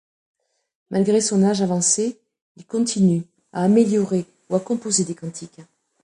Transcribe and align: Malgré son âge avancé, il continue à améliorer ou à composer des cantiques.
Malgré 0.89 1.21
son 1.21 1.43
âge 1.43 1.61
avancé, 1.61 2.19
il 2.57 2.65
continue 2.65 3.21
à 3.53 3.61
améliorer 3.65 4.25
ou 4.49 4.55
à 4.55 4.59
composer 4.59 5.03
des 5.05 5.13
cantiques. 5.13 5.61